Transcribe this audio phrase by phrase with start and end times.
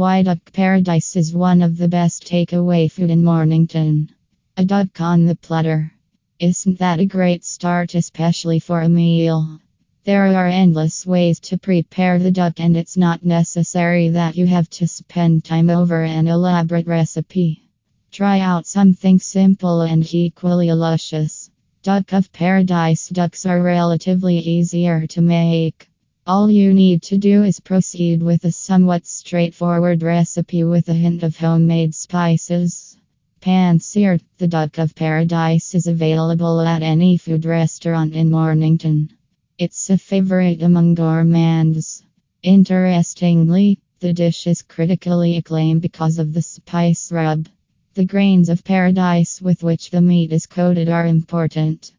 [0.00, 4.08] Why Duck Paradise is one of the best takeaway food in Mornington.
[4.56, 5.92] A duck on the platter.
[6.38, 9.60] Isn't that a great start, especially for a meal?
[10.04, 14.70] There are endless ways to prepare the duck, and it's not necessary that you have
[14.70, 17.68] to spend time over an elaborate recipe.
[18.10, 21.50] Try out something simple and equally luscious.
[21.82, 25.89] Duck of paradise ducks are relatively easier to make.
[26.32, 31.24] All you need to do is proceed with a somewhat straightforward recipe with a hint
[31.24, 32.96] of homemade spices.
[33.40, 39.10] Pan seared, the duck of paradise is available at any food restaurant in Mornington.
[39.58, 42.04] It's a favorite among gourmands.
[42.44, 47.48] Interestingly, the dish is critically acclaimed because of the spice rub.
[47.94, 51.90] The grains of paradise with which the meat is coated are important.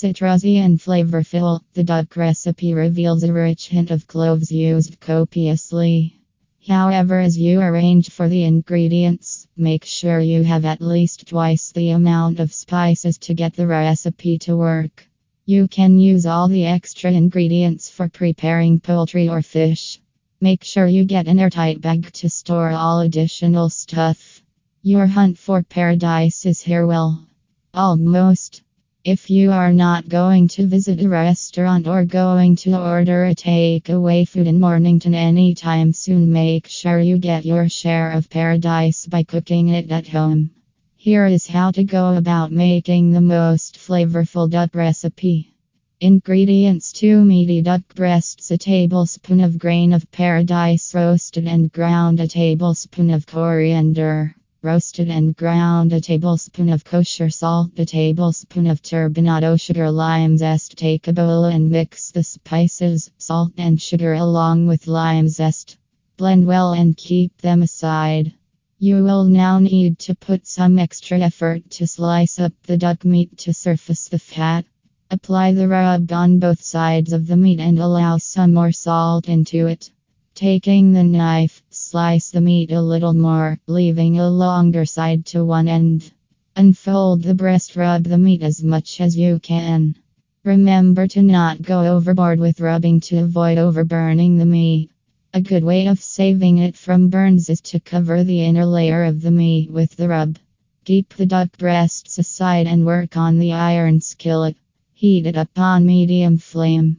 [0.00, 6.20] Citrusy and flavorful, the duck recipe reveals a rich hint of cloves used copiously.
[6.68, 11.90] However, as you arrange for the ingredients, make sure you have at least twice the
[11.90, 15.04] amount of spices to get the recipe to work.
[15.46, 20.00] You can use all the extra ingredients for preparing poultry or fish.
[20.40, 24.44] Make sure you get an airtight bag to store all additional stuff.
[24.80, 27.26] Your hunt for paradise is here well.
[27.74, 28.62] Almost.
[29.10, 34.28] If you are not going to visit a restaurant or going to order a takeaway
[34.28, 39.68] food in Mornington anytime soon, make sure you get your share of paradise by cooking
[39.68, 40.50] it at home.
[40.94, 45.54] Here is how to go about making the most flavorful duck recipe.
[46.02, 52.28] Ingredients 2 meaty duck breasts, a tablespoon of grain of paradise roasted and ground, a
[52.28, 54.34] tablespoon of coriander.
[54.60, 60.76] Roasted and ground a tablespoon of kosher salt, a tablespoon of turbinado sugar, lime zest.
[60.76, 65.76] Take a bowl and mix the spices, salt, and sugar along with lime zest.
[66.16, 68.34] Blend well and keep them aside.
[68.80, 73.38] You will now need to put some extra effort to slice up the duck meat
[73.38, 74.64] to surface the fat.
[75.08, 79.68] Apply the rub on both sides of the meat and allow some more salt into
[79.68, 79.92] it.
[80.38, 85.66] Taking the knife, slice the meat a little more, leaving a longer side to one
[85.66, 86.12] end.
[86.54, 89.96] Unfold the breast, rub the meat as much as you can.
[90.44, 94.92] Remember to not go overboard with rubbing to avoid overburning the meat.
[95.34, 99.22] A good way of saving it from burns is to cover the inner layer of
[99.22, 100.38] the meat with the rub.
[100.84, 104.56] Keep the duck breasts aside and work on the iron skillet.
[104.94, 106.98] Heat it up on medium flame.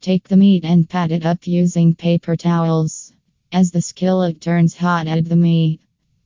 [0.00, 3.12] Take the meat and pat it up using paper towels.
[3.52, 5.80] As the skillet turns hot, add the meat.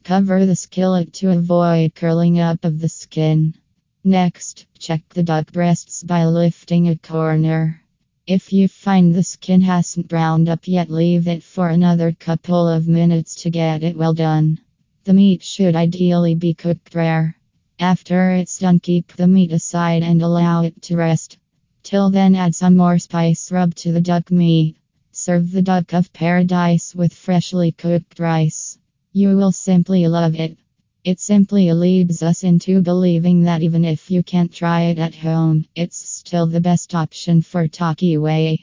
[0.04, 3.54] Cover the skillet to avoid curling up of the skin.
[4.04, 7.82] Next, check the duck breasts by lifting a corner.
[8.28, 12.86] If you find the skin hasn't browned up yet, leave it for another couple of
[12.86, 14.60] minutes to get it well done.
[15.02, 17.36] The meat should ideally be cooked rare.
[17.80, 21.38] After it's done, keep the meat aside and allow it to rest.
[21.84, 24.76] Till then, add some more spice rub to the duck meat.
[25.12, 28.78] Serve the duck of paradise with freshly cooked rice.
[29.12, 30.56] You will simply love it.
[31.04, 35.66] It simply leads us into believing that even if you can't try it at home,
[35.74, 38.60] it's still the best option for takeaway.